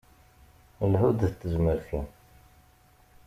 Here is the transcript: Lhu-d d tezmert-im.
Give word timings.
Lhu-d 0.91 1.19
d 1.29 1.33
tezmert-im. 1.39 2.07